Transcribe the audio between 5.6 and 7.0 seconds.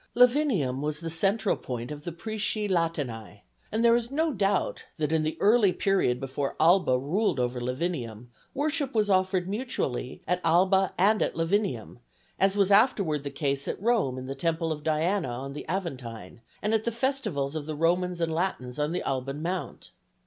period before Alba